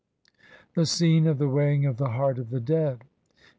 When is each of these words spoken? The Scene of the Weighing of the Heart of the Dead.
The 0.73 0.87
Scene 0.87 1.27
of 1.27 1.37
the 1.37 1.47
Weighing 1.47 1.85
of 1.85 1.97
the 1.97 2.09
Heart 2.09 2.39
of 2.39 2.49
the 2.49 2.59
Dead. 2.59 3.03